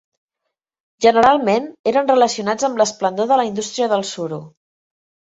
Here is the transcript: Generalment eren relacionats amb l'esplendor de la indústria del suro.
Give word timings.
Generalment 1.05 1.67
eren 1.91 2.09
relacionats 2.11 2.67
amb 2.69 2.81
l'esplendor 2.81 3.29
de 3.33 3.37
la 3.41 3.45
indústria 3.49 3.91
del 3.93 4.07
suro. 4.13 4.41